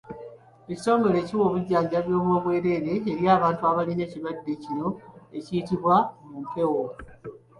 Ekitongole 0.71 1.17
kiwa 1.27 1.43
obujjanjabi 1.47 2.11
obw'obwereere 2.19 2.93
eri 3.11 3.25
abantu 3.35 3.61
abalina 3.69 4.01
ekirwadde 4.05 4.51
kino 4.63 4.87
ekiyita 5.37 5.75
mu 6.27 6.37
mpewo. 6.45 6.83